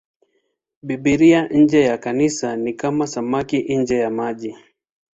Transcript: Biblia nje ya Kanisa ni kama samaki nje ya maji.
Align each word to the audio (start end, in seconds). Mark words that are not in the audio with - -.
Biblia 0.83 1.47
nje 1.51 1.81
ya 1.81 1.97
Kanisa 1.97 2.55
ni 2.55 2.73
kama 2.73 3.07
samaki 3.07 3.75
nje 3.77 3.95
ya 3.97 4.09
maji. 4.09 4.55